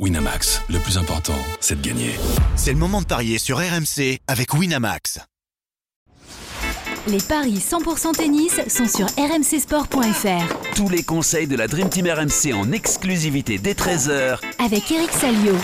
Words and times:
Winamax, 0.00 0.60
le 0.70 0.80
plus 0.80 0.98
important, 0.98 1.38
c'est 1.60 1.80
de 1.80 1.86
gagner. 1.86 2.16
C'est 2.56 2.72
le 2.72 2.78
moment 2.78 3.00
de 3.00 3.06
parier 3.06 3.38
sur 3.38 3.58
RMC 3.58 4.18
avec 4.26 4.52
Winamax. 4.52 5.20
Les 7.06 7.18
paris 7.20 7.58
100% 7.58 8.16
tennis 8.16 8.60
sont 8.66 8.88
sur 8.88 9.06
rmcsport.fr. 9.06 10.74
Tous 10.74 10.88
les 10.88 11.04
conseils 11.04 11.46
de 11.46 11.54
la 11.54 11.68
Dream 11.68 11.90
Team 11.90 12.08
RMC 12.08 12.52
en 12.54 12.72
exclusivité 12.72 13.58
dès 13.58 13.74
13h 13.74 14.40
Avec 14.58 14.90
Eric 14.90 15.12
Salio. 15.12 15.54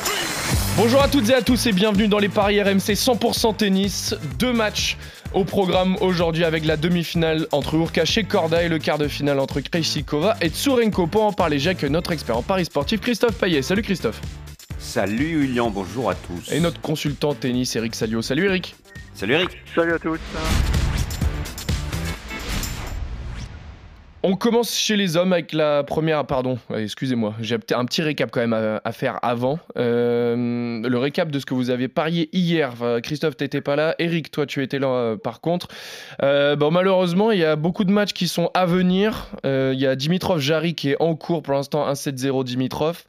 Bonjour 0.76 1.02
à 1.02 1.08
toutes 1.08 1.28
et 1.30 1.34
à 1.34 1.42
tous 1.42 1.66
et 1.66 1.72
bienvenue 1.72 2.06
dans 2.06 2.20
les 2.20 2.28
paris 2.28 2.62
RMC 2.62 2.94
100% 2.94 3.56
tennis. 3.56 4.14
Deux 4.38 4.52
matchs 4.52 4.96
au 5.32 5.44
programme 5.44 5.96
aujourd'hui 6.00 6.44
avec 6.44 6.64
la 6.64 6.76
demi-finale 6.76 7.46
entre 7.52 7.74
Urkash 7.74 8.18
et 8.18 8.24
Korda 8.24 8.62
et 8.62 8.68
le 8.68 8.78
quart 8.78 8.98
de 8.98 9.08
finale 9.08 9.38
entre 9.38 9.60
Krejcikova 9.60 10.36
et 10.40 10.48
Tsurenko. 10.48 11.06
Pour 11.06 11.24
en 11.24 11.32
parler, 11.32 11.58
j'ai 11.58 11.74
que 11.74 11.86
notre 11.86 12.12
expert 12.12 12.36
en 12.36 12.42
paris 12.42 12.64
sportif 12.64 13.00
Christophe 13.00 13.38
Payet. 13.38 13.62
Salut 13.62 13.82
Christophe. 13.82 14.20
Salut 14.78 15.40
William, 15.40 15.70
bonjour 15.72 16.10
à 16.10 16.14
tous. 16.14 16.50
Et 16.50 16.60
notre 16.60 16.80
consultant 16.80 17.34
tennis 17.34 17.76
Eric 17.76 17.94
Salio. 17.94 18.22
Salut 18.22 18.46
Eric. 18.46 18.74
Salut 19.14 19.34
Eric. 19.34 19.50
Salut 19.74 19.92
à 19.92 19.98
tous. 19.98 20.18
On 24.22 24.36
commence 24.36 24.76
chez 24.76 24.96
les 24.96 25.16
hommes 25.16 25.32
avec 25.32 25.54
la 25.54 25.82
première. 25.82 26.26
Pardon, 26.26 26.58
excusez-moi, 26.76 27.34
j'ai 27.40 27.54
un 27.54 27.84
petit 27.86 28.02
récap 28.02 28.30
quand 28.30 28.40
même 28.40 28.52
à, 28.52 28.92
faire 28.92 29.18
avant. 29.22 29.58
Euh, 29.78 30.86
le 30.86 30.98
récap 30.98 31.30
de 31.30 31.38
ce 31.38 31.46
que 31.46 31.54
vous 31.54 31.70
avez 31.70 31.88
parié 31.88 32.28
hier. 32.34 32.74
Christophe, 33.02 33.38
t'étais 33.38 33.62
pas 33.62 33.76
là. 33.76 33.94
Eric, 33.98 34.30
toi, 34.30 34.44
tu 34.44 34.62
étais 34.62 34.78
là 34.78 34.88
euh, 34.88 35.16
par 35.16 35.40
contre. 35.40 35.68
Euh, 36.22 36.54
bon, 36.54 36.70
malheureusement, 36.70 37.30
il 37.30 37.38
y 37.38 37.46
a 37.46 37.56
beaucoup 37.56 37.84
de 37.84 37.92
matchs 37.92 38.12
qui 38.12 38.28
sont 38.28 38.50
à 38.52 38.66
venir. 38.66 39.30
Il 39.44 39.80
y 39.80 39.86
a 39.86 39.96
Dimitrov 39.96 40.38
Jarry 40.38 40.74
qui 40.74 40.90
est 40.90 40.96
en 41.00 41.14
cours 41.14 41.42
pour 41.42 41.54
l'instant, 41.54 41.90
1-7-0 41.90 42.44
Dimitrov. 42.44 43.04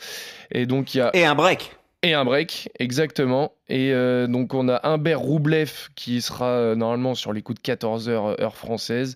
Et 0.51 0.65
donc 0.65 0.95
il 0.95 0.99
y 0.99 1.01
a. 1.01 1.09
Et 1.13 1.25
un 1.25 1.35
break. 1.35 1.71
Et 2.03 2.15
un 2.15 2.25
break, 2.25 2.69
exactement. 2.79 3.53
Et 3.67 3.93
euh, 3.93 4.25
donc 4.25 4.55
on 4.55 4.67
a 4.69 4.79
Humbert 4.87 5.19
Roublev 5.19 5.89
qui 5.95 6.21
sera 6.21 6.47
euh, 6.47 6.75
normalement 6.75 7.13
sur 7.13 7.31
les 7.31 7.43
coups 7.43 7.61
de 7.61 7.71
14h 7.71 8.41
heure 8.41 8.57
française. 8.57 9.15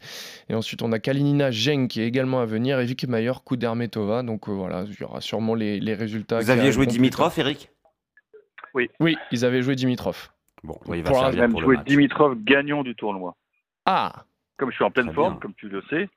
Et 0.50 0.54
ensuite 0.54 0.84
on 0.84 0.92
a 0.92 1.00
Kalinina 1.00 1.50
Zheng 1.50 1.88
qui 1.88 2.02
est 2.02 2.08
également 2.08 2.42
à 2.42 2.46
venir 2.46 2.80
et 2.80 2.86
Vicky 2.86 3.08
Mayer, 3.08 3.32
coup 3.44 3.56
d'Hermetova. 3.56 4.22
Donc 4.22 4.48
euh, 4.48 4.52
voilà, 4.52 4.84
il 4.88 4.96
y 5.00 5.04
aura 5.04 5.20
sûrement 5.20 5.56
les, 5.56 5.80
résultats. 5.96 6.40
Vous 6.40 6.52
aviez 6.52 6.72
joué 6.72 6.86
Dimitrov, 6.86 7.34
Eric? 7.40 7.72
Oui. 8.76 8.92
Oui, 9.00 9.18
ils 9.32 9.46
avaient 9.46 9.64
joué 9.64 9.76
Dimitrov. 9.76 10.30
Bon, 10.64 10.78
il 10.94 11.02
va 11.02 11.10
pour 11.10 11.32
même 11.32 11.58
joué 11.58 11.78
Dimitrov 11.88 12.36
gagnant 12.44 12.84
du 12.84 12.94
tournoi. 12.94 13.36
Ah 13.86 14.26
Comme 14.58 14.70
je 14.70 14.76
suis 14.76 14.84
en 14.84 14.92
pleine 14.92 15.12
forme, 15.12 15.40
comme 15.40 15.56
tu 15.56 15.70
le 15.70 15.82
sais, 15.90 16.08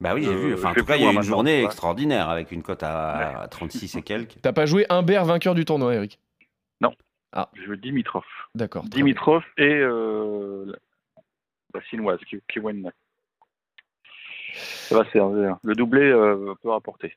bah 0.00 0.14
oui, 0.14 0.22
j'ai 0.22 0.34
vu. 0.34 0.54
Enfin, 0.54 0.70
en 0.70 0.74
tout 0.74 0.84
cas, 0.84 0.96
il 0.96 1.02
y 1.02 1.06
a 1.06 1.12
une 1.12 1.22
journée 1.22 1.64
extraordinaire 1.64 2.28
avec 2.28 2.52
une 2.52 2.62
cote 2.62 2.82
à 2.82 3.46
36 3.50 3.96
et 3.96 4.02
quelques. 4.02 4.40
T'as 4.42 4.52
pas 4.52 4.66
joué 4.66 4.86
Humbert 4.88 5.24
vainqueur 5.24 5.54
du 5.54 5.64
tournoi, 5.64 5.94
Eric? 5.94 6.20
Non. 6.80 6.92
Ah. 7.32 7.50
J'ai 7.54 7.64
joué 7.64 7.76
Dimitrov. 7.76 8.24
D'accord. 8.54 8.84
Dimitrov 8.84 9.42
et 9.56 9.64
euh, 9.64 10.72
la 11.74 11.80
chinoise, 11.82 12.20
Kiwen. 12.48 12.90
Ça 14.54 14.96
va 14.96 15.10
servir. 15.10 15.58
Le 15.62 15.74
doublé 15.74 16.02
euh, 16.02 16.54
peut 16.62 16.70
rapporter. 16.70 17.14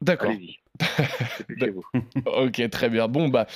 D'accord. 0.00 0.32
Ok, 2.26 2.68
très 2.70 2.88
bien. 2.88 3.08
Bon, 3.08 3.28
bah, 3.28 3.46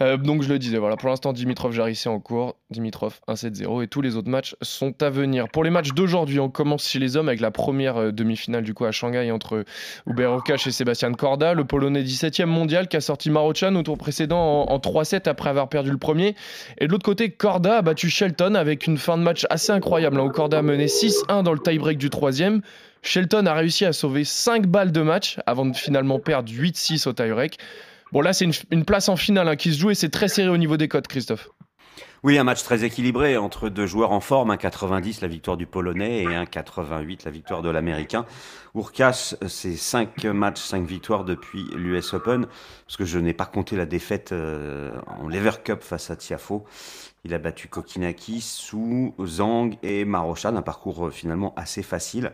euh, 0.00 0.16
donc 0.16 0.42
je 0.42 0.48
le 0.48 0.58
disais, 0.58 0.78
voilà, 0.78 0.96
pour 0.96 1.08
l'instant, 1.08 1.32
Dimitrov 1.32 1.72
Jarissé 1.72 2.08
en 2.08 2.20
cours. 2.20 2.56
Dimitrov 2.70 3.20
1-7-0 3.28 3.84
et 3.84 3.88
tous 3.88 4.00
les 4.00 4.16
autres 4.16 4.28
matchs 4.28 4.56
sont 4.62 5.02
à 5.02 5.10
venir. 5.10 5.48
Pour 5.48 5.64
les 5.64 5.70
matchs 5.70 5.92
d'aujourd'hui, 5.92 6.40
on 6.40 6.48
commence 6.48 6.88
chez 6.88 6.98
les 6.98 7.16
hommes 7.16 7.28
avec 7.28 7.40
la 7.40 7.50
première 7.50 7.96
euh, 7.96 8.12
demi-finale 8.12 8.64
du 8.64 8.74
coup 8.74 8.84
à 8.84 8.92
Shanghai 8.92 9.30
entre 9.30 9.64
Hubert 10.06 10.32
Okash 10.32 10.66
et 10.66 10.70
Sébastien 10.70 11.12
Korda, 11.12 11.54
le 11.54 11.64
Polonais 11.64 12.02
17e 12.02 12.46
mondial 12.46 12.88
qui 12.88 12.96
a 12.96 13.00
sorti 13.00 13.30
Marochan 13.30 13.74
au 13.76 13.82
tour 13.82 13.98
précédent 13.98 14.64
en, 14.68 14.78
3-7 14.78 15.28
après 15.28 15.50
avoir 15.50 15.68
perdu 15.68 15.90
le 15.90 15.98
premier. 15.98 16.34
Et 16.78 16.86
de 16.86 16.92
l'autre 16.92 17.04
côté, 17.04 17.30
Korda 17.30 17.78
a 17.78 17.82
battu 17.82 18.10
Shelton 18.10 18.54
avec 18.54 18.86
une 18.86 18.98
fin 18.98 19.16
de 19.18 19.22
match 19.22 19.46
assez 19.50 19.72
incroyable, 19.72 20.18
hein, 20.18 20.24
où 20.24 20.30
Korda 20.30 20.58
a 20.58 20.62
mené 20.62 20.86
6-1 20.86 21.42
dans 21.42 21.52
le 21.52 21.58
tie-break 21.58 21.98
du 21.98 22.10
troisième. 22.10 22.62
Shelton 23.04 23.44
a 23.46 23.52
réussi 23.52 23.84
à 23.84 23.92
sauver 23.92 24.24
5 24.24 24.66
balles 24.66 24.90
de 24.90 25.02
match 25.02 25.38
avant 25.46 25.66
de 25.66 25.76
finalement 25.76 26.18
perdre 26.18 26.50
8-6 26.50 27.06
au 27.06 27.12
tie-break. 27.12 27.58
Bon, 28.12 28.22
là, 28.22 28.32
c'est 28.32 28.48
une, 28.70 28.84
place 28.84 29.08
en 29.08 29.16
finale 29.16 29.46
hein, 29.46 29.56
qui 29.56 29.72
se 29.74 29.78
joue 29.78 29.90
et 29.90 29.94
c'est 29.94 30.08
très 30.08 30.28
serré 30.28 30.48
au 30.48 30.56
niveau 30.56 30.78
des 30.78 30.88
cotes, 30.88 31.06
Christophe. 31.06 31.50
Oui, 32.22 32.38
un 32.38 32.44
match 32.44 32.62
très 32.62 32.82
équilibré 32.84 33.36
entre 33.36 33.68
deux 33.68 33.86
joueurs 33.86 34.10
en 34.10 34.20
forme, 34.20 34.50
un 34.50 34.56
90 34.56 35.20
la 35.20 35.28
victoire 35.28 35.58
du 35.58 35.66
Polonais 35.66 36.22
et 36.22 36.34
un 36.34 36.46
88 36.46 37.24
la 37.24 37.30
victoire 37.30 37.60
de 37.60 37.68
l'Américain. 37.68 38.24
Urkas, 38.74 39.34
c'est 39.46 39.76
5 39.76 40.24
matchs, 40.24 40.60
5 40.60 40.86
victoires 40.86 41.24
depuis 41.24 41.64
l'US 41.76 42.14
Open, 42.14 42.46
parce 42.86 42.96
que 42.96 43.04
je 43.04 43.18
n'ai 43.18 43.34
pas 43.34 43.44
compté 43.44 43.76
la 43.76 43.84
défaite 43.84 44.32
euh, 44.32 44.92
en 45.20 45.28
Lever 45.28 45.62
Cup 45.62 45.82
face 45.82 46.10
à 46.10 46.16
Tiafo. 46.16 46.64
Il 47.24 47.34
a 47.34 47.38
battu 47.38 47.68
Kokinaki, 47.68 48.40
Sou, 48.40 49.14
Zhang 49.22 49.76
et 49.82 50.06
Marochan, 50.06 50.56
un 50.56 50.62
parcours 50.62 51.08
euh, 51.08 51.10
finalement 51.10 51.52
assez 51.56 51.82
facile. 51.82 52.32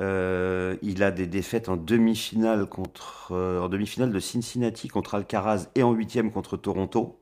Euh, 0.00 0.76
il 0.82 1.02
a 1.02 1.10
des 1.10 1.26
défaites 1.26 1.68
en 1.68 1.76
demi-finale 1.76 2.66
contre 2.66 3.32
euh, 3.32 3.60
en 3.60 3.68
demi-finale 3.68 4.12
de 4.12 4.20
Cincinnati 4.20 4.88
contre 4.88 5.16
Alcaraz 5.16 5.68
et 5.74 5.82
en 5.82 5.92
huitième 5.92 6.30
contre 6.30 6.56
Toronto. 6.56 7.18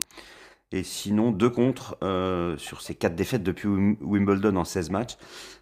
Et 0.72 0.82
sinon, 0.82 1.30
deux 1.30 1.48
contre 1.48 1.96
euh, 2.02 2.56
sur 2.58 2.82
ses 2.82 2.94
quatre 2.96 3.14
défaites 3.14 3.44
depuis 3.44 3.68
Wimbledon 3.68 4.56
en 4.56 4.64
16 4.64 4.90
matchs. 4.90 5.16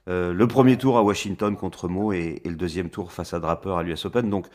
le 0.07 0.45
premier 0.47 0.79
tour 0.79 0.97
à 0.97 1.03
Washington 1.03 1.57
contre 1.57 1.89
Mo 1.89 2.13
et, 2.13 2.41
le 2.45 2.57
deuxième 2.57 2.89
tour 2.89 3.13
face 3.13 3.35
à 3.35 3.39
Draper 3.39 3.79
à 3.79 3.83
l'US 3.83 4.05
Open. 4.07 4.31
Donc, 4.31 4.47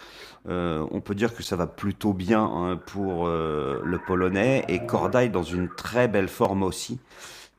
on 0.45 1.01
peut 1.01 1.15
dire 1.15 1.35
que 1.35 1.43
ça 1.43 1.55
va 1.55 1.67
plutôt 1.67 2.13
bien 2.13 2.43
hein, 2.43 2.77
pour 2.77 3.27
le 3.27 3.99
Polonais. 4.07 4.65
Et 4.67 4.81
est 4.81 5.29
dans 5.29 5.43
une 5.43 5.69
très 5.69 6.07
belle 6.07 6.27
forme 6.27 6.63
aussi. 6.63 6.99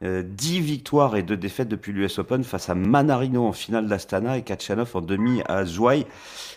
10 0.02 0.06
euh, 0.06 0.62
victoires 0.62 1.16
et 1.16 1.22
2 1.22 1.36
défaites 1.36 1.68
depuis 1.68 1.92
l'US 1.92 2.18
Open 2.18 2.42
face 2.42 2.70
à 2.70 2.74
Manarino 2.74 3.46
en 3.46 3.52
finale 3.52 3.86
d'Astana 3.86 4.38
et 4.38 4.42
Kachanov 4.42 4.90
en 4.94 5.00
demi 5.02 5.42
à 5.46 5.64
Zouai. 5.64 6.06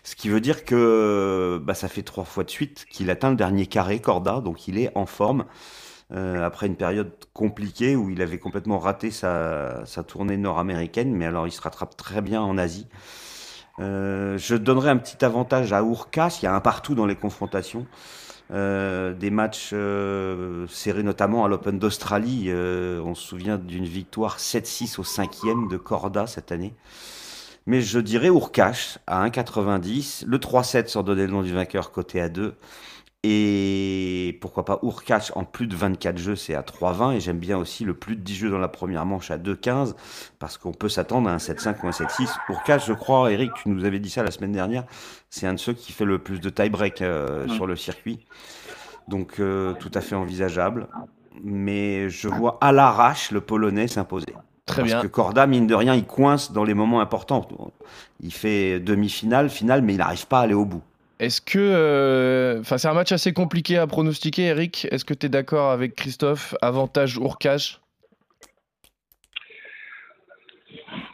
Ce 0.03 0.15
qui 0.15 0.29
veut 0.29 0.39
dire 0.39 0.63
que 0.63 1.61
bah, 1.63 1.73
ça 1.73 1.89
fait 1.89 2.03
trois 2.03 2.23
fois 2.23 2.43
de 2.43 2.49
suite 2.49 2.85
qu'il 2.89 3.09
atteint 3.09 3.31
le 3.31 3.35
dernier 3.35 3.65
carré 3.65 3.99
Corda, 3.99 4.39
donc 4.39 4.67
il 4.67 4.77
est 4.77 4.91
en 4.95 5.05
forme. 5.05 5.45
Euh, 6.11 6.45
après 6.45 6.67
une 6.67 6.75
période 6.75 7.11
compliquée 7.33 7.95
où 7.95 8.09
il 8.09 8.21
avait 8.21 8.37
complètement 8.37 8.77
raté 8.77 9.09
sa, 9.09 9.85
sa 9.85 10.03
tournée 10.03 10.37
nord-américaine, 10.37 11.13
mais 11.13 11.25
alors 11.25 11.47
il 11.47 11.51
se 11.51 11.61
rattrape 11.61 11.97
très 11.97 12.21
bien 12.21 12.41
en 12.41 12.57
Asie. 12.57 12.87
Euh, 13.79 14.37
je 14.37 14.55
donnerai 14.55 14.89
un 14.91 14.97
petit 14.97 15.25
avantage 15.25 15.73
à 15.73 15.81
Urkas, 15.81 16.39
il 16.41 16.45
y 16.45 16.47
a 16.47 16.53
un 16.53 16.59
partout 16.59 16.93
dans 16.93 17.07
les 17.07 17.15
confrontations. 17.15 17.87
Euh, 18.51 19.13
des 19.13 19.29
matchs 19.29 19.69
euh, 19.73 20.67
serrés 20.67 21.03
notamment 21.03 21.45
à 21.45 21.47
l'Open 21.47 21.79
d'Australie. 21.79 22.45
Euh, 22.47 23.01
on 23.01 23.15
se 23.15 23.25
souvient 23.25 23.57
d'une 23.57 23.85
victoire 23.85 24.37
7-6 24.37 24.99
au 24.99 25.03
cinquième 25.03 25.67
de 25.69 25.77
Corda 25.77 26.27
cette 26.27 26.51
année. 26.51 26.73
Mais 27.65 27.81
je 27.81 27.99
dirais 27.99 28.27
Urkash 28.27 28.99
à 29.07 29.25
1,90. 29.27 30.25
Le 30.27 30.37
3-7 30.37 30.87
sans 30.87 31.03
donner 31.03 31.25
le 31.25 31.31
nom 31.31 31.41
du 31.41 31.53
vainqueur 31.53 31.91
côté 31.91 32.19
à 32.19 32.27
2. 32.29 32.53
Et 33.25 34.37
pourquoi 34.41 34.65
pas 34.65 34.79
Urkash 34.83 35.31
en 35.35 35.45
plus 35.45 35.65
de 35.67 35.75
24 35.77 36.17
jeux, 36.17 36.35
c'est 36.35 36.55
à 36.55 36.61
3,20. 36.61 37.15
Et 37.15 37.19
j'aime 37.21 37.39
bien 37.39 37.57
aussi 37.57 37.85
le 37.85 37.93
plus 37.93 38.17
de 38.17 38.21
10 38.21 38.35
jeux 38.35 38.49
dans 38.49 38.57
la 38.57 38.67
première 38.67 39.05
manche 39.05 39.31
à 39.31 39.37
2,15. 39.37 39.95
Parce 40.39 40.57
qu'on 40.57 40.73
peut 40.73 40.89
s'attendre 40.89 41.29
à 41.29 41.33
un 41.33 41.37
7-5 41.37 41.77
ou 41.83 41.87
un 41.87 41.91
7-6. 41.91 42.29
Urkash, 42.49 42.85
je 42.85 42.93
crois, 42.93 43.31
Eric, 43.31 43.51
tu 43.53 43.69
nous 43.69 43.85
avais 43.85 43.99
dit 43.99 44.09
ça 44.09 44.23
la 44.23 44.31
semaine 44.31 44.51
dernière. 44.51 44.83
C'est 45.29 45.47
un 45.47 45.53
de 45.53 45.59
ceux 45.59 45.71
qui 45.73 45.93
fait 45.93 46.03
le 46.03 46.19
plus 46.19 46.41
de 46.41 46.49
tie-break 46.49 47.01
euh, 47.01 47.47
sur 47.47 47.65
le 47.65 47.77
circuit. 47.77 48.25
Donc 49.07 49.39
euh, 49.39 49.73
tout 49.79 49.91
à 49.93 50.01
fait 50.01 50.15
envisageable. 50.15 50.87
Mais 51.41 52.09
je 52.09 52.27
vois 52.27 52.57
à 52.59 52.73
l'arrache 52.73 53.31
le 53.31 53.39
Polonais 53.39 53.87
s'imposer. 53.87 54.33
Très 54.65 54.81
Parce 54.81 54.93
bien. 54.93 55.01
que 55.01 55.07
Corda, 55.07 55.47
mine 55.47 55.67
de 55.67 55.75
rien, 55.75 55.95
il 55.95 56.05
coince 56.05 56.51
dans 56.51 56.63
les 56.63 56.73
moments 56.73 57.01
importants. 57.01 57.47
Il 58.21 58.33
fait 58.33 58.79
demi-finale, 58.79 59.49
finale, 59.49 59.81
mais 59.81 59.93
il 59.93 59.97
n'arrive 59.97 60.27
pas 60.27 60.39
à 60.39 60.43
aller 60.43 60.53
au 60.53 60.65
bout. 60.65 60.83
Est-ce 61.23 61.39
que. 61.39 61.57
Euh, 61.57 62.59
enfin, 62.59 62.77
c'est 62.77 62.89
un 62.89 62.93
match 62.93 63.13
assez 63.13 63.31
compliqué 63.31 63.77
à 63.77 63.87
pronostiquer, 63.87 64.47
Eric. 64.47 64.87
Est-ce 64.91 65.05
que 65.05 65.13
tu 65.13 65.27
es 65.27 65.29
d'accord 65.29 65.71
avec 65.71 65.95
Christophe? 65.95 66.53
Avantage 66.61 67.15
Urkash 67.15 67.79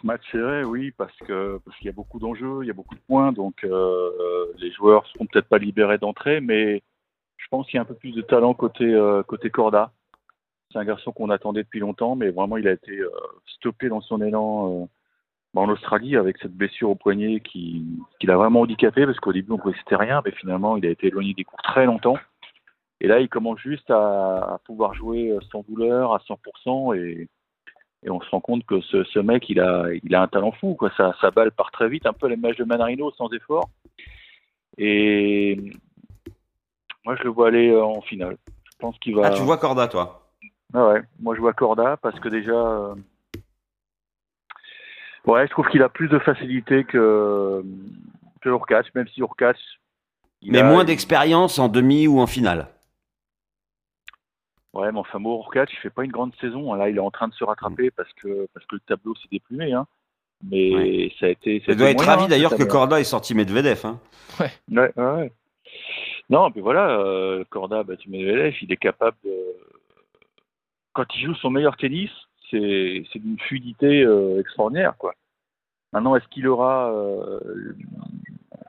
Match 0.04 0.24
serré, 0.32 0.64
oui, 0.64 0.90
parce 0.98 1.16
que 1.28 1.60
parce 1.64 1.78
qu'il 1.78 1.86
y 1.86 1.90
a 1.90 1.94
beaucoup 1.94 2.18
d'enjeux, 2.18 2.64
il 2.64 2.68
y 2.68 2.72
a 2.72 2.74
beaucoup 2.74 2.96
de 2.96 3.02
points, 3.02 3.32
donc 3.32 3.64
euh, 3.64 4.48
les 4.58 4.72
joueurs 4.72 5.06
seront 5.08 5.28
peut-être 5.28 5.48
pas 5.48 5.60
libérés 5.60 6.00
d'entrée, 6.00 6.42
mais 6.42 6.82
je 7.38 7.46
pense 7.52 7.68
qu'il 7.68 7.76
y 7.76 7.80
a 7.80 7.84
un 7.84 7.86
peu 7.86 7.94
plus 7.94 8.14
de 8.14 8.22
talent 8.22 8.58
euh, 8.82 9.24
côté 9.24 9.50
Corda. 9.52 9.92
C'est 10.72 10.80
un 10.80 10.86
garçon 10.86 11.12
qu'on 11.12 11.30
attendait 11.30 11.64
depuis 11.64 11.82
longtemps, 11.82 12.16
mais 12.16 12.32
vraiment 12.32 12.58
il 12.58 12.68
a 12.68 12.72
été 12.72 13.00
stoppé 13.46 13.90
dans 13.90 14.02
son 14.02 14.22
élan 14.22 14.90
bah, 15.54 15.62
en 15.62 15.70
Australie 15.70 16.16
avec 16.16 16.38
cette 16.38 16.54
blessure 16.54 16.90
au 16.90 16.96
poignet 16.96 17.40
qui, 17.40 17.86
qui 18.20 18.28
l'a 18.28 18.38
vraiment 18.38 18.62
handicapé 18.62 19.06
parce 19.06 19.20
qu'au 19.20 19.34
début 19.34 19.52
on 19.52 19.58
croyait 19.58 19.76
que 19.78 19.84
c'était 19.84 19.96
rien, 19.96 20.22
mais 20.26 20.32
finalement 20.32 20.78
il 20.78 20.86
a 20.86 20.90
été 20.90 21.08
éloigné 21.08 21.34
des 21.34 21.44
cours 21.44 21.62
très 21.62 21.86
longtemps. 21.86 22.18
Et 23.02 23.08
là 23.08 23.20
il 23.20 23.30
commence 23.30 23.60
juste 23.60 23.90
à, 23.90 24.60
pouvoir 24.66 24.94
jouer 24.94 25.38
sans 25.52 25.64
douleur 25.68 26.14
à 26.14 26.20
100% 26.20 26.98
et, 26.98 27.28
et 28.04 28.10
on 28.10 28.22
se 28.22 28.30
rend 28.30 28.40
compte 28.42 28.66
que 28.66 28.80
ce, 28.82 29.04
ce, 29.06 29.20
mec 29.20 29.50
il 29.50 29.60
a, 29.60 29.86
il 30.04 30.16
a 30.16 30.22
un 30.22 30.28
talent 30.28 30.52
fou, 30.52 30.76
quoi. 30.76 30.92
Sa, 30.96 31.14
sa 31.20 31.32
balle 31.32 31.52
part 31.52 31.72
très 31.72 31.90
vite, 31.90 32.06
un 32.06 32.14
peu 32.14 32.28
les 32.28 32.38
matchs 32.38 32.58
de 32.58 32.64
Manarino 32.64 33.12
sans 33.12 33.30
effort. 33.34 33.70
Et 34.78 35.58
Moi, 37.06 37.16
je 37.18 37.24
le 37.24 37.30
vois 37.30 37.48
aller 37.48 37.70
euh, 37.70 37.84
en 37.84 38.02
finale. 38.02 38.38
Je 38.48 38.78
pense 38.80 38.98
qu'il 39.00 39.16
va. 39.16 39.28
Ah, 39.28 39.32
tu 39.32 39.42
vois 39.42 39.58
Corda, 39.58 39.88
toi? 39.88 40.30
Ah 40.74 40.88
ouais, 40.90 41.02
moi 41.20 41.36
je 41.36 41.42
vois 41.42 41.54
Corda 41.54 41.98
parce 41.98 42.20
que 42.20 42.30
déjà, 42.30 42.52
euh, 42.52 42.96
ouais, 45.30 45.46
je 45.48 45.52
trouve 45.52 45.68
qu'il 45.70 45.82
a 45.84 45.90
plus 45.90 46.08
de 46.10 46.20
facilité 46.20 46.84
que 46.84 47.64
que 48.42 48.50
Urkac, 48.50 48.94
même 48.96 49.08
si 49.08 49.20
Urkac, 49.22 49.58
Mais 50.44 50.60
a- 50.60 50.64
moins 50.64 50.84
d'expérience 50.86 51.60
en 51.60 51.68
demi 51.68 52.08
ou 52.08 52.20
en 52.20 52.28
finale. 52.28 52.68
Ouais, 54.74 54.92
mais 54.92 55.00
enfin, 55.00 55.20
bon, 55.20 55.38
Urkac, 55.40 55.72
il 55.74 55.78
fait 55.78 55.90
pas 55.90 56.04
une 56.04 56.12
grande 56.12 56.34
saison. 56.40 56.74
Là, 56.76 56.90
il 56.90 56.98
est 56.98 57.02
en 57.02 57.10
train 57.12 57.28
de 57.28 57.34
se 57.34 57.44
rattraper 57.44 57.90
parce 57.92 58.12
que 58.14 58.48
parce 58.54 58.66
que 58.68 58.76
le 58.76 58.82
tableau 58.82 59.16
s'est 59.16 59.28
déplumé, 59.32 59.74
hein. 59.74 59.88
Mais 60.44 60.74
Ouais. 60.74 61.12
ça 61.20 61.26
a 61.26 61.30
été. 61.30 61.60
ça 61.66 61.72
a 61.72 61.74
été 61.74 61.76
dois 61.76 61.90
être 61.90 62.06
ravi 62.06 62.24
hein, 62.24 62.28
d'ailleurs 62.28 62.56
que. 62.56 62.64
Corda 62.64 63.00
ait 63.00 63.04
sorti 63.04 63.34
Medvedev. 63.36 63.82
Hein. 63.86 64.00
Ouais, 64.40 64.52
ouais, 64.72 64.92
ouais. 64.96 65.32
Non, 66.30 66.50
mais 66.56 66.62
voilà, 66.62 66.92
euh, 67.00 67.44
Corda, 67.50 67.84
bah, 67.84 67.98
tu 67.98 68.10
Medvedev, 68.10 68.56
il 68.62 68.72
est 68.72 68.78
capable 68.78 69.18
de. 69.26 69.34
Quand 70.94 71.06
il 71.16 71.26
joue 71.26 71.36
son 71.36 71.50
meilleur 71.50 71.76
tennis, 71.76 72.12
c'est 72.52 73.20
d'une 73.20 73.40
fluidité 73.40 74.04
euh, 74.04 74.40
extraordinaire, 74.40 74.96
quoi. 74.98 75.14
Maintenant, 75.94 76.16
est-ce 76.16 76.28
qu'il 76.28 76.48
aura 76.48 76.92
euh, 76.92 77.40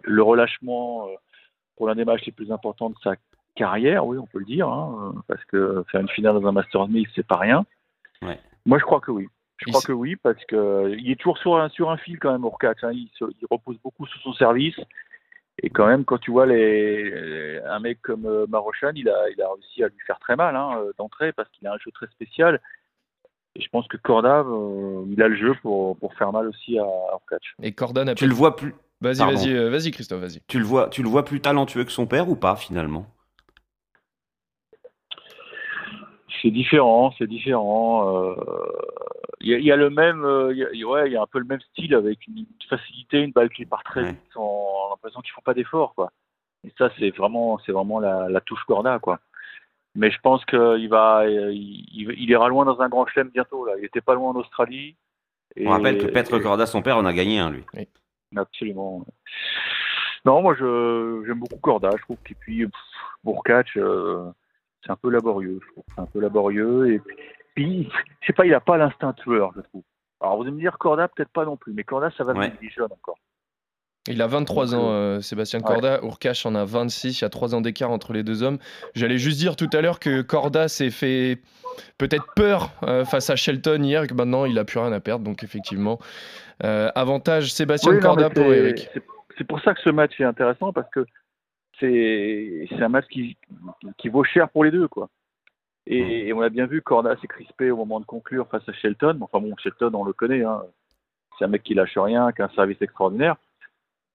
le 0.03 0.23
relâchement 0.23 1.07
euh, 1.07 1.11
pour 1.77 1.87
l'un 1.89 1.95
des 1.95 2.05
matchs 2.05 2.25
les 2.27 2.33
plus 2.33 2.51
importants 2.53 2.91
de 2.91 2.97
sa 3.03 3.15
carrière? 3.55 4.07
Oui, 4.07 4.17
on 4.19 4.27
peut 4.27 4.39
le 4.39 4.45
dire, 4.47 4.69
hein, 4.69 5.15
parce 5.29 5.45
que 5.45 5.85
faire 5.91 6.01
une 6.01 6.09
finale 6.09 6.41
dans 6.41 6.47
un 6.49 6.53
Masters 6.53 6.89
1000, 6.89 7.07
c'est 7.15 7.27
pas 7.27 7.37
rien. 7.37 7.65
Ouais. 8.23 8.39
Moi, 8.67 8.79
je 8.79 8.85
crois 8.85 9.01
que 9.01 9.11
oui. 9.11 9.29
Je 9.59 9.65
Il 9.67 9.73
crois 9.73 9.83
que 9.83 9.93
oui, 9.93 10.17
parce 10.17 10.43
que 10.47 10.95
il 10.99 11.11
est 11.11 11.17
toujours 11.17 11.37
sur 11.37 11.57
un, 11.59 11.69
sur 11.69 11.91
un 11.91 11.99
fil 11.99 12.19
quand 12.19 12.33
même, 12.33 12.45
Urkac. 12.45 12.83
Hein. 12.83 12.93
Il, 12.93 13.11
se- 13.19 13.25
il 13.25 13.47
repose 13.51 13.77
beaucoup 13.85 14.07
sur 14.07 14.21
son 14.23 14.33
service. 14.33 14.79
Et 15.63 15.69
quand 15.69 15.87
même, 15.87 16.07
quand 16.07 16.17
tu 16.17 16.31
vois 16.31 16.47
les, 16.47 17.61
un 17.67 17.81
mec 17.81 18.01
comme 18.01 18.47
Marochan, 18.49 18.93
il 18.95 19.11
a, 19.11 19.29
il 19.29 19.43
a 19.43 19.53
réussi 19.53 19.85
à 19.85 19.89
lui 19.89 19.99
faire 20.07 20.19
très 20.19 20.35
mal 20.37 20.57
hein, 20.57 20.83
d'entrée 20.97 21.33
parce 21.35 21.51
qu'il 21.51 21.67
a 21.67 21.75
un 21.75 21.79
jeu 21.79 21.91
très 21.91 22.07
spécial. 22.07 22.59
Et 23.57 23.63
je 23.63 23.69
pense 23.71 23.87
que 23.89 23.97
Corda, 23.97 24.41
euh, 24.47 25.05
il 25.11 25.21
a 25.23 25.29
le 25.29 25.37
jeu 25.37 25.55
pour, 25.63 25.97
pour 25.99 26.15
faire 26.15 26.33
mal 26.33 26.47
aussi 26.49 26.79
à 26.79 26.85
Urkac. 27.13 27.43
Et 27.63 27.73
Corda 27.73 28.05
n'a 28.05 28.15
Tu 28.15 28.27
le 28.27 28.35
vois 28.35 28.55
plus. 28.57 28.75
Vas-y, 29.01 29.19
vas-y, 29.19 29.53
euh, 29.55 29.71
vas-y, 29.71 29.91
Christophe, 29.91 30.21
vas-y. 30.21 30.41
Tu 30.47 30.59
le 30.59 30.65
vois, 30.65 30.89
tu 30.91 31.03
le 31.03 31.09
vois 31.09 31.25
plus 31.25 31.41
talentueux 31.41 31.85
que 31.85 31.91
son 31.93 32.07
père 32.07 32.29
ou 32.29 32.37
pas 32.37 32.55
finalement? 32.55 33.07
C'est 36.43 36.51
différent, 36.51 37.13
c'est 37.19 37.27
différent. 37.27 38.31
euh, 38.31 38.35
Il 39.43 39.49
y, 39.49 39.55
a- 39.55 39.59
il 39.59 39.65
y 39.65 39.73
a 39.73 39.77
le 39.77 39.89
même, 39.89 40.23
euh, 40.25 40.53
y 40.55 40.63
a- 40.65 40.73
y 40.75 40.85
ouais, 40.85 41.07
il 41.09 41.13
y 41.15 41.17
a 41.17 41.23
un 41.23 41.27
peu 41.27 41.39
le 41.39 41.47
même 41.47 41.61
style 41.73 41.95
avec 41.95 42.27
une 42.27 42.45
facilité, 42.69 43.21
une 43.21 43.33
balle 43.33 43.49
qui 43.49 43.65
part 43.65 43.83
très 43.85 44.03
Ouais. 44.03 44.11
vite, 44.13 44.21
sans 44.35 44.91
l'impression 44.91 45.21
qu'ils 45.23 45.33
font 45.33 45.41
pas 45.43 45.55
d'efforts, 45.55 45.95
quoi. 45.95 46.13
Et 46.63 46.73
ça, 46.77 46.91
c'est 46.99 47.09
vraiment, 47.17 47.59
c'est 47.65 47.73
vraiment 47.73 48.01
la, 48.01 48.29
la 48.29 48.41
touche 48.43 48.63
Corda, 48.65 48.99
quoi. 48.99 49.19
Mais 49.95 50.11
je 50.11 50.19
pense 50.21 50.45
qu'il 50.45 50.89
va, 50.89 51.23
euh, 51.23 51.51
il, 51.53 52.31
ira 52.31 52.49
loin 52.49 52.65
dans 52.65 52.81
un 52.81 52.89
grand 52.89 53.07
chelem 53.07 53.29
bientôt. 53.31 53.67
Là, 53.67 53.73
il 53.79 53.85
était 53.85 54.01
pas 54.01 54.15
loin 54.15 54.31
en 54.31 54.37
Australie. 54.37 54.97
Et- 55.57 55.67
On 55.67 55.71
rappelle 55.71 55.99
que 55.99 56.07
Petre 56.07 56.35
et- 56.35 56.43
Corda, 56.43 56.67
son 56.67 56.81
père, 56.83 56.97
en 56.97 57.05
a 57.05 57.13
gagné 57.13 57.41
un 57.41 57.51
lui. 57.51 57.65
Absolument. 58.37 59.05
Non, 60.25 60.43
moi 60.43 60.55
je 60.55 61.25
j'aime 61.27 61.41
beaucoup 61.41 61.59
Corda. 61.59 61.91
Je 61.97 62.03
trouve 62.03 62.19
que 62.23 62.35
puis 62.35 62.67
Bourkac, 63.25 63.69
euh, 63.77 64.31
c'est 64.85 64.93
un 64.93 64.97
peu 64.97 65.11
laborieux. 65.11 65.59
Je 65.63 65.73
trouve 65.73 65.85
que 65.85 65.91
c'est 65.95 66.01
un 66.03 66.07
peu 66.07 66.21
laborieux 66.21 66.93
et 66.93 66.99
puis, 67.01 67.17
puis 67.55 67.89
je 68.21 68.27
sais 68.27 68.33
pas, 68.33 68.47
il 68.47 68.55
a 68.55 68.61
pas 68.61 68.77
l'instinct 68.77 69.13
tueur, 69.15 69.51
je 69.57 69.63
trouve. 69.63 69.83
Alors 70.21 70.37
vous 70.37 70.43
allez 70.43 70.53
me 70.53 70.61
dire 70.61 70.77
Corda 70.79 71.09
peut-être 71.09 71.31
pas 71.33 71.45
non 71.45 71.57
plus, 71.57 71.73
mais 71.73 71.83
Corda 71.83 72.11
ça 72.17 72.23
va 72.23 72.35
Ouais. 72.35 72.53
il 72.61 72.69
est 72.69 72.71
jeune 72.71 72.93
encore. 72.93 73.19
Il 74.09 74.23
a 74.23 74.27
23 74.27 74.67
Donc, 74.67 74.75
ans, 74.75 74.91
euh, 74.93 75.21
Sébastien 75.21 75.59
ouais. 75.61 75.65
Corda. 75.67 76.01
Urkash 76.03 76.47
en 76.47 76.55
a 76.55 76.65
26. 76.65 77.21
Il 77.21 77.23
y 77.23 77.25
a 77.25 77.29
3 77.29 77.55
ans 77.55 77.61
d'écart 77.61 77.91
entre 77.91 78.13
les 78.15 78.23
deux 78.23 78.43
hommes. 78.43 78.59
J'allais 78.95 79.19
juste 79.19 79.39
dire 79.39 79.57
tout 79.57 79.69
à 79.75 79.81
l'heure 79.83 80.01
que 80.01 80.23
Corda 80.23 80.69
s'est 80.69 80.91
fait 80.91 81.39
peut-être 81.99 82.25
peur 82.35 82.71
euh, 82.85 83.05
face 83.05 83.29
à 83.31 83.37
Shelton 83.37 83.83
hier 83.83 84.05
et 84.05 84.07
que 84.07 84.15
maintenant 84.15 84.47
il 84.47 84.59
a 84.59 84.65
plus 84.65 84.79
rien 84.79 84.93
à 84.93 85.01
perdre. 85.01 85.25
Donc 85.25 85.43
effectivement, 85.45 85.99
euh, 86.65 86.91
avantage 86.95 87.53
Sébastien 87.53 87.93
Oui, 87.93 88.01
Corda 88.01 88.31
pour 88.31 88.45
Eric. 88.53 88.89
c'est- 89.37 89.45
pour 89.45 89.61
ça 89.63 89.73
que 89.75 89.81
ce 89.81 89.89
match 89.91 90.21
est 90.21 90.25
intéressant 90.25 90.71
parce 90.73 90.91
que 90.91 91.07
c'est 91.79 92.67
c'est 92.71 92.83
un 92.83 92.89
match 92.91 93.07
qui, 93.11 93.37
qui 93.99 94.09
vaut 94.11 94.25
cher 94.25 94.49
pour 94.51 94.65
les 94.65 94.71
deux, 94.71 94.87
quoi. 94.89 95.09
Et, 95.87 96.29
et 96.29 96.33
on 96.35 96.43
a 96.43 96.51
bien 96.51 96.67
vu 96.67 96.83
Corda 96.83 97.17
s'est 97.21 97.27
crispé 97.27 97.71
au 97.71 97.77
moment 97.77 98.01
de 98.01 98.05
conclure 98.05 98.47
face 98.49 98.69
à 98.69 98.73
Shelton. 98.75 99.19
Enfin 99.23 99.41
bon, 99.41 99.55
Shelton, 99.63 99.91
on 99.95 100.05
le 100.05 100.13
connaît, 100.13 100.43
hein. 100.45 100.63
c'est 101.39 101.47
un 101.47 101.49
mec 101.49 101.63
qui 101.63 101.73
lâche 101.75 101.97
rien, 101.97 102.33
qui 102.33 102.43
a 102.43 102.47
un 102.47 102.55
service 102.55 102.77
extraordinaire. 102.83 103.37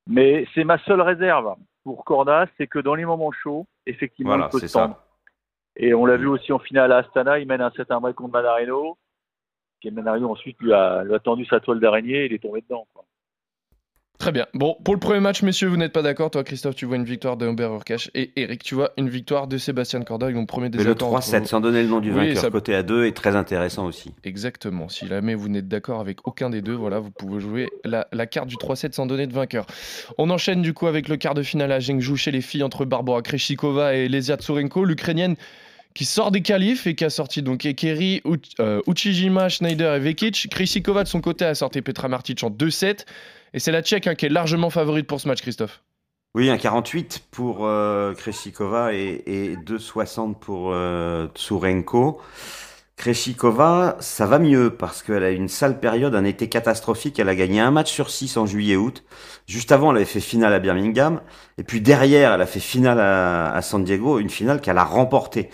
Mais 0.07 0.45
c'est 0.53 0.63
ma 0.63 0.77
seule 0.79 1.01
réserve 1.01 1.55
pour 1.83 2.03
Corda, 2.03 2.47
c'est 2.57 2.67
que 2.67 2.79
dans 2.79 2.95
les 2.95 3.05
moments 3.05 3.31
chauds, 3.31 3.67
effectivement, 3.85 4.31
Voilà, 4.31 4.49
il 4.51 4.59
peut 4.59 4.67
se 4.67 4.73
tendre. 4.73 4.99
Et 5.77 5.93
on 5.93 6.05
l'a 6.05 6.17
vu 6.17 6.27
aussi 6.27 6.51
en 6.51 6.59
finale 6.59 6.91
à 6.91 6.97
Astana, 6.97 7.39
il 7.39 7.47
mène 7.47 7.61
un 7.61 7.71
7 7.71 7.91
1 7.91 7.99
break 7.99 8.15
contre 8.15 8.31
Manarino. 8.31 8.97
Et 9.83 9.91
Manarino 9.91 10.31
ensuite 10.31 10.59
lui 10.61 10.73
a, 10.73 11.03
lui 11.03 11.13
a 11.13 11.19
tendu 11.19 11.45
sa 11.45 11.59
toile 11.59 11.79
d'araignée 11.79 12.23
et 12.23 12.25
il 12.25 12.33
est 12.33 12.41
tombé 12.41 12.61
dedans. 12.61 12.87
Quoi. 12.93 13.05
Très 14.17 14.31
bien. 14.31 14.45
Bon, 14.53 14.77
pour 14.83 14.93
le 14.93 14.99
premier 14.99 15.19
match, 15.19 15.43
messieurs, 15.43 15.67
vous 15.67 15.75
n'êtes 15.77 15.91
pas 15.91 16.01
d'accord. 16.01 16.31
Toi, 16.31 16.43
Christophe, 16.43 16.75
tu 16.75 16.85
vois 16.85 16.95
une 16.95 17.03
victoire 17.03 17.35
de 17.37 17.45
Humbert 17.45 17.73
Urkash. 17.73 18.09
Et 18.15 18.31
Eric, 18.37 18.63
tu 18.63 18.73
vois 18.73 18.91
une 18.97 19.09
victoire 19.09 19.47
de 19.47 19.57
Sébastien 19.57 20.01
Corda. 20.01 20.31
Ils 20.31 20.37
ont 20.37 20.45
premier 20.45 20.69
Mais 20.69 20.77
le 20.77 20.83
désaccord 20.83 21.13
entre 21.13 21.27
3-7, 21.27 21.39
vous. 21.41 21.47
sans 21.47 21.59
donner 21.61 21.83
le 21.83 21.89
nom 21.89 21.99
du 21.99 22.11
Oui, 22.11 22.15
vainqueur, 22.29 22.41
ça- 22.43 22.49
côté 22.49 22.73
à 22.73 22.81
2 22.81 23.05
est 23.05 23.11
très 23.11 23.35
intéressant 23.35 23.85
aussi. 23.85 24.13
Exactement. 24.23 24.87
Si 24.89 25.05
jamais 25.07 25.35
vous 25.35 25.49
n'êtes 25.49 25.67
d'accord 25.67 25.99
avec 25.99 26.25
aucun 26.27 26.49
des 26.49 26.61
deux, 26.61 26.73
voilà, 26.73 26.99
vous 26.99 27.11
pouvez 27.11 27.39
jouer 27.41 27.67
la, 27.83 28.07
la 28.13 28.25
carte 28.25 28.47
du 28.47 28.55
3-7 28.55 28.93
sans 28.93 29.05
donner 29.05 29.27
de 29.27 29.33
vainqueur. 29.33 29.65
On 30.17 30.29
enchaîne 30.29 30.61
du 30.61 30.73
coup 30.73 30.87
avec 30.87 31.09
le 31.09 31.17
quart 31.17 31.33
de 31.33 31.43
finale 31.43 31.71
à 31.73 31.79
Zhengzhou 31.81 32.15
chez 32.15 32.31
les 32.31 32.41
filles 32.41 32.63
entre 32.63 32.85
Barbara 32.85 33.21
Krejcikova 33.21 33.95
et 33.95 34.07
Lesia 34.07 34.37
Tsurenko, 34.37 34.85
l'Ukrainienne 34.85 35.35
qui 35.95 36.05
sort 36.05 36.29
des 36.29 36.41
qualifs 36.41 36.85
et 36.85 36.93
qui 36.93 37.05
a 37.05 37.09
sorti 37.09 37.41
donc 37.41 37.65
Ekeri, 37.65 38.21
Uch- 38.25 38.53
euh, 38.59 38.81
Uchijima, 38.85 39.49
Schneider 39.49 39.95
et 39.95 39.99
Vekic. 39.99 40.47
Krejcikova 40.51 41.03
de 41.03 41.07
son 41.07 41.21
côté 41.21 41.45
a 41.45 41.55
sorti 41.55 41.81
Petra 41.81 42.07
Martic 42.09 42.43
en 42.43 42.51
2-7 42.51 43.05
et 43.53 43.59
c'est 43.59 43.71
la 43.71 43.81
Tchèque 43.81 44.05
hein, 44.05 44.13
qui 44.15 44.25
est 44.27 44.29
largement 44.29 44.69
favorite 44.69 45.07
pour 45.07 45.19
ce 45.21 45.27
match, 45.27 45.41
Christophe. 45.41 45.81
Oui, 46.35 46.49
un 46.49 46.57
48 46.57 47.23
pour 47.31 47.59
euh, 47.65 48.13
Krejcikova 48.13 48.93
et, 48.93 49.23
et 49.25 49.55
2,60 49.55 50.35
pour 50.35 50.71
euh, 50.73 51.27
Tsurenko. 51.33 52.19
Krejcikova, 52.97 53.97
ça 53.99 54.25
va 54.25 54.39
mieux 54.39 54.69
parce 54.69 55.03
qu'elle 55.03 55.23
a 55.23 55.31
eu 55.31 55.35
une 55.35 55.47
sale 55.49 55.79
période, 55.79 56.15
un 56.15 56.23
été 56.25 56.47
catastrophique. 56.49 57.19
Elle 57.19 57.29
a 57.29 57.35
gagné 57.35 57.59
un 57.59 57.71
match 57.71 57.91
sur 57.91 58.09
six 58.09 58.35
en 58.37 58.45
juillet-août. 58.45 59.03
Juste 59.47 59.71
avant, 59.71 59.91
elle 59.91 59.97
avait 59.97 60.05
fait 60.05 60.19
finale 60.21 60.53
à 60.53 60.59
Birmingham. 60.59 61.21
Et 61.57 61.63
puis 61.63 61.79
derrière, 61.81 62.33
elle 62.33 62.41
a 62.41 62.45
fait 62.45 62.59
finale 62.59 62.99
à 62.99 63.61
San 63.61 63.83
Diego, 63.83 64.19
une 64.19 64.29
finale 64.29 64.59
qu'elle 64.61 64.77
a 64.77 64.83
remportée. 64.85 65.49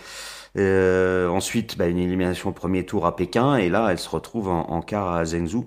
Euh, 0.57 1.27
ensuite, 1.29 1.77
bah, 1.77 1.87
une 1.87 1.97
élimination 1.97 2.49
au 2.49 2.53
premier 2.53 2.85
tour 2.85 3.05
à 3.05 3.15
Pékin. 3.15 3.55
Et 3.55 3.69
là, 3.69 3.87
elle 3.89 3.99
se 3.99 4.09
retrouve 4.09 4.49
en, 4.49 4.69
en 4.69 4.81
quart 4.81 5.11
à 5.13 5.23
Zhengzhou. 5.25 5.65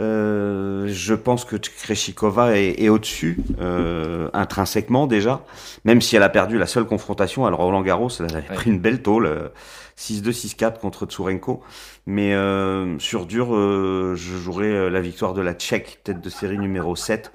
Euh, 0.00 0.86
je 0.86 1.12
pense 1.14 1.44
que 1.44 1.56
Krejcikova 1.56 2.56
est, 2.56 2.80
est 2.80 2.88
au-dessus, 2.88 3.40
euh, 3.60 4.28
intrinsèquement 4.32 5.08
déjà, 5.08 5.40
même 5.84 6.00
si 6.00 6.14
elle 6.14 6.22
a 6.22 6.28
perdu 6.28 6.56
la 6.56 6.66
seule 6.68 6.84
confrontation. 6.84 7.46
Alors 7.46 7.58
Roland 7.60 7.82
Garros, 7.82 8.08
elle 8.20 8.26
avait 8.26 8.48
Ouais. 8.48 8.54
pris 8.54 8.70
une 8.70 8.78
belle 8.78 9.02
tôle, 9.02 9.26
euh, 9.26 9.48
6-2, 9.96 10.30
6-4 10.32 10.78
contre 10.78 11.06
Tsurenko. 11.06 11.64
Mais 12.06 12.32
euh, 12.34 12.96
sur 13.00 13.26
dur, 13.26 13.48
euh, 13.56 14.14
je 14.14 14.36
jouerai 14.36 14.66
euh, 14.68 14.88
la 14.88 15.00
victoire 15.00 15.34
de 15.34 15.40
la 15.40 15.52
Tchèque, 15.54 15.98
tête 16.04 16.20
de 16.20 16.30
série 16.30 16.58
numéro 16.58 16.94
7. 16.94 17.32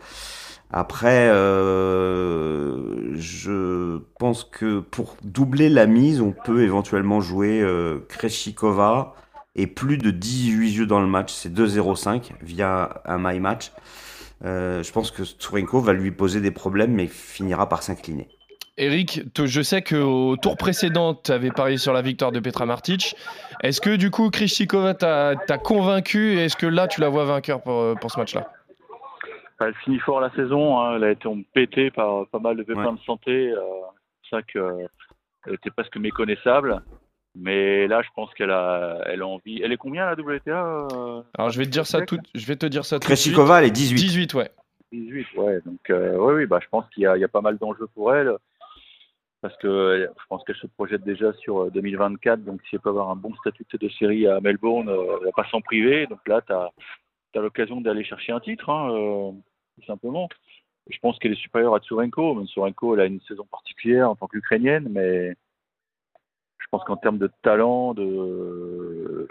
Après, 0.76 1.30
euh, 1.30 3.16
je 3.16 4.00
pense 4.18 4.44
que 4.44 4.80
pour 4.80 5.16
doubler 5.24 5.70
la 5.70 5.86
mise, 5.86 6.20
on 6.20 6.32
peut 6.32 6.64
éventuellement 6.64 7.22
jouer 7.22 7.62
euh, 7.62 8.00
Krejcikova 8.10 9.14
et 9.56 9.68
plus 9.68 10.00
de 10.00 10.10
18 10.10 10.74
jeux 10.74 10.86
dans 10.88 11.00
le 11.00 11.06
match. 11.06 11.32
C'est 11.32 11.54
2-0-5 11.54 12.32
via 12.42 13.04
un 13.06 13.20
my 13.20 13.40
match. 13.40 13.72
Euh, 14.46 14.82
je 14.82 14.92
pense 14.92 15.12
que 15.12 15.24
Tsurenko 15.24 15.80
va 15.80 15.94
lui 15.94 16.10
poser 16.10 16.42
des 16.42 16.50
problèmes, 16.50 16.94
mais 16.94 17.06
finira 17.06 17.70
par 17.70 17.84
s'incliner. 17.84 18.28
Eric, 18.78 19.22
je 19.38 19.62
sais 19.62 19.84
qu'au 19.84 20.36
tour 20.38 20.58
précédent, 20.58 21.14
tu 21.14 21.32
avais 21.32 21.52
parié 21.52 21.78
sur 21.78 21.94
la 21.94 22.02
victoire 22.02 22.32
de 22.32 22.40
Petra 22.40 22.66
Martic. 22.66 23.16
Est-ce 23.62 23.80
que 23.80 23.96
du 23.96 24.10
coup, 24.10 24.32
Krejcikova 24.32 24.96
t'a 24.96 25.58
convaincu 25.64 26.34
et 26.34 26.46
est-ce 26.46 26.58
que 26.58 26.66
là, 26.66 26.88
tu 26.88 27.00
la 27.00 27.10
vois 27.10 27.26
vainqueur 27.26 27.62
pour, 27.62 27.80
euh, 27.80 27.94
pour 27.94 28.10
ce 28.10 28.20
match-là? 28.20 28.52
Elle 29.68 29.76
finit 29.84 30.00
fort 30.00 30.20
la 30.22 30.30
saison, 30.32 30.80
hein. 30.80 30.96
elle 30.96 31.04
a 31.04 31.12
été 31.12 31.30
pétée 31.54 31.92
par 31.92 32.28
pas 32.28 32.40
mal 32.40 32.58
de 32.58 32.64
pépins 32.64 32.86
Ouais. 32.88 32.94
de 32.94 33.00
santé. 33.06 33.52
euh, 33.52 33.62
c'est 34.24 34.38
ça 34.38 34.42
qu'elle 34.42 35.54
était 35.54 35.72
presque 35.72 35.98
méconnaissable. 35.98 36.82
Mais 37.36 37.88
là, 37.88 38.02
je 38.04 38.10
pense 38.16 38.32
qu'elle 38.36 38.52
a, 38.52 39.00
elle 39.08 39.22
a 39.24 39.28
envie. 39.28 39.60
Elle 39.64 39.72
est 39.72 39.78
combien 39.78 40.06
la 40.06 40.14
WTA 40.14 40.86
euh, 40.94 41.22
Alors, 41.38 41.50
je 41.50 41.58
vais 41.58 41.66
te 41.66 41.72
dire 41.72 41.88
ça 41.88 42.02
tout, 42.02 42.20
je 42.36 42.46
vais 42.46 42.56
te 42.56 42.66
dire 42.68 42.86
ça 42.86 43.00
tout 43.00 43.10
de 43.10 43.16
suite. 43.16 43.34
Krejcikova, 43.34 43.60
elle 43.62 43.68
est 43.68 43.72
18. 43.72 43.96
18, 43.96 44.34
ouais. 44.36 44.52
18, 44.92 45.28
ouais. 45.38 45.60
Donc, 45.66 45.90
euh, 45.90 46.16
oui, 46.18 46.34
oui, 46.36 46.46
bah, 46.46 46.60
je 46.62 46.68
pense 46.70 46.88
qu'il 46.90 47.04
y, 47.04 47.08
a- 47.08 47.18
il 47.18 47.22
y 47.22 47.24
a 47.24 47.28
pas 47.28 47.42
mal 47.42 47.58
d'enjeux 47.58 47.88
pour 47.96 48.14
elle. 48.14 48.34
Parce 49.42 49.58
que 49.58 49.68
euh, 49.68 50.08
je 50.08 50.24
pense 50.30 50.44
qu'elle 50.46 50.56
se 50.56 50.68
projette 50.68 51.04
déjà 51.04 51.34
sur 51.34 51.64
euh, 51.64 51.70
2024. 51.72 52.44
Donc, 52.46 52.62
si 52.70 52.76
elle 52.76 52.82
peut 52.82 52.90
avoir 52.90 53.10
un 53.10 53.16
bon 53.16 53.34
statut 53.36 53.64
de 53.64 53.68
tête 53.70 53.82
de 53.82 53.90
série 53.90 54.28
à 54.28 54.40
Melbourne, 54.40 54.88
euh, 54.90 55.18
elle 55.20 55.26
va 55.26 55.32
pas 55.36 55.50
s'en 55.50 55.60
priver. 55.60 56.06
Donc 56.08 56.20
là, 56.28 56.42
tu 56.42 56.54
as, 56.54 56.70
l'occasion 57.42 57.82
d'aller 57.82 58.04
chercher 58.04 58.32
un 58.32 58.40
titre, 58.40 58.70
hein, 58.70 58.92
euh, 58.94 59.32
tout 59.76 59.86
simplement. 59.86 60.30
je 60.90 60.98
pense 61.00 61.18
qu'elle 61.20 61.34
est 61.34 61.42
supérieure 61.42 61.76
à 61.76 61.80
Tsurenko. 61.80 62.36
Même 62.36 62.48
Tsurenko, 62.48 62.96
elle 62.96 63.02
a 63.02 63.06
une 63.06 63.22
saison 63.22 63.46
particulière 63.46 64.10
en 64.10 64.16
tant 64.16 64.28
qu'Ukrainienne, 64.28 64.88
mais 64.90 65.36
je 66.60 66.68
pense 66.72 66.84
qu'en 66.84 66.98
termes 66.98 67.18
de 67.18 67.30
talent, 67.42 67.94
de 67.94 69.28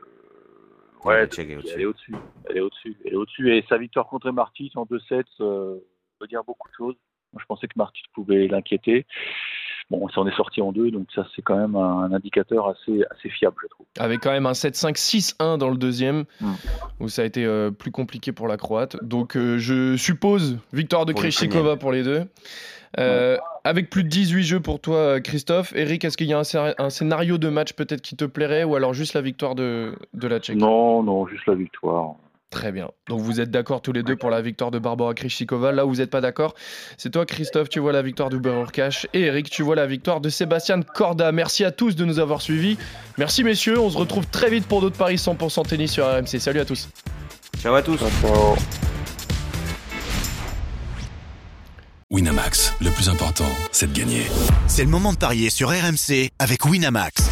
ouais, 1.04 1.28
elle 1.38 1.50
est 1.50 1.84
au-dessus. 1.84 2.14
Elle 2.48 2.56
est 2.56 2.60
au-dessus. 2.60 2.96
Elle 3.04 3.12
est 3.12 3.16
au-dessus. 3.16 3.56
Et 3.56 3.64
sa 3.68 3.78
victoire 3.78 4.06
contre 4.06 4.30
Martis 4.30 4.70
en 4.74 4.84
2-7 4.84 5.24
euh, 5.40 5.78
veut 6.20 6.26
dire 6.26 6.44
beaucoup 6.44 6.68
de 6.68 6.74
choses. 6.74 6.96
Moi, 7.32 7.40
je 7.40 7.46
pensais 7.46 7.66
que 7.66 7.74
Martis 7.76 8.02
pouvait 8.12 8.46
l'inquiéter. 8.46 9.06
Bon, 9.92 10.08
ça 10.08 10.22
en 10.22 10.26
est 10.26 10.34
sorti 10.36 10.60
en 10.62 10.72
deux, 10.72 10.90
donc 10.90 11.06
ça 11.14 11.26
c'est 11.36 11.42
quand 11.42 11.56
même 11.56 11.76
un 11.76 12.10
indicateur 12.12 12.66
assez 12.68 13.04
assez 13.10 13.28
fiable, 13.28 13.56
je 13.62 13.68
trouve. 13.68 13.84
Avec 13.98 14.20
quand 14.22 14.30
même 14.32 14.46
un 14.46 14.52
7-5-6-1 14.52 15.58
dans 15.58 15.68
le 15.68 15.76
deuxième, 15.76 16.24
Mm. 16.40 16.52
où 17.00 17.08
ça 17.08 17.22
a 17.22 17.24
été 17.26 17.44
euh, 17.44 17.70
plus 17.70 17.90
compliqué 17.90 18.32
pour 18.32 18.48
la 18.48 18.56
Croate. 18.56 18.96
Donc 19.04 19.36
euh, 19.36 19.58
je 19.58 19.96
suppose 19.96 20.58
victoire 20.72 21.04
de 21.06 21.12
Krejcikova 21.12 21.76
pour 21.76 21.92
les 21.92 22.02
deux. 22.02 22.22
Euh, 22.98 23.36
Avec 23.64 23.88
plus 23.90 24.02
de 24.04 24.08
18 24.08 24.42
jeux 24.42 24.60
pour 24.60 24.80
toi, 24.80 25.20
Christophe. 25.20 25.72
Eric, 25.76 26.04
est-ce 26.04 26.16
qu'il 26.16 26.26
y 26.26 26.32
a 26.34 26.38
un, 26.38 26.42
scé- 26.42 26.74
un 26.78 26.90
scénario 26.90 27.38
de 27.38 27.48
match 27.48 27.72
peut-être 27.74 28.02
qui 28.02 28.16
te 28.16 28.24
plairait 28.24 28.64
ou 28.64 28.74
alors 28.76 28.92
juste 28.92 29.14
la 29.14 29.20
victoire 29.22 29.54
de, 29.54 29.94
de 30.14 30.28
la 30.28 30.40
Tchèque? 30.40 30.56
Non, 30.58 31.02
non, 31.02 31.26
juste 31.26 31.46
la 31.46 31.54
victoire. 31.54 32.14
Très 32.52 32.70
bien. 32.70 32.90
Donc 33.08 33.22
vous 33.22 33.40
êtes 33.40 33.50
d'accord 33.50 33.80
tous 33.80 33.92
les 33.92 34.02
deux 34.02 34.14
pour 34.14 34.28
la 34.28 34.42
victoire 34.42 34.70
de 34.70 34.78
Barbara 34.78 35.14
Krejcikova. 35.14 35.72
Là 35.72 35.86
où 35.86 35.88
vous 35.88 35.96
n'êtes 35.96 36.10
pas 36.10 36.20
d'accord, 36.20 36.54
c'est 36.98 37.10
toi, 37.10 37.24
Christophe, 37.24 37.70
tu 37.70 37.80
vois 37.80 37.92
la 37.92 38.02
victoire 38.02 38.28
de 38.28 38.36
Urkash 38.36 39.06
et 39.14 39.22
Eric, 39.22 39.48
tu 39.48 39.62
vois 39.62 39.74
la 39.74 39.86
victoire 39.86 40.20
de 40.20 40.28
Sébastien 40.28 40.82
Corda. 40.82 41.32
Merci 41.32 41.64
à 41.64 41.70
tous 41.70 41.96
de 41.96 42.04
nous 42.04 42.18
avoir 42.18 42.42
suivis. 42.42 42.76
Merci 43.16 43.42
messieurs, 43.42 43.80
on 43.80 43.88
se 43.88 43.96
retrouve 43.96 44.26
très 44.26 44.50
vite 44.50 44.66
pour 44.66 44.82
d'autres 44.82 44.98
paris 44.98 45.16
100% 45.16 45.66
tennis 45.66 45.92
sur 45.92 46.06
RMC. 46.06 46.38
Salut 46.38 46.60
à 46.60 46.66
tous. 46.66 46.90
Ciao 47.62 47.74
à 47.74 47.80
tous. 47.80 47.98
Ciao. 47.98 48.54
Winamax, 52.10 52.74
le 52.82 52.90
plus 52.90 53.08
important, 53.08 53.48
c'est 53.72 53.90
de 53.90 53.98
gagner. 53.98 54.26
C'est 54.66 54.84
le 54.84 54.90
moment 54.90 55.14
de 55.14 55.18
parier 55.18 55.48
sur 55.48 55.70
RMC 55.70 56.28
avec 56.38 56.66
Winamax. 56.66 57.31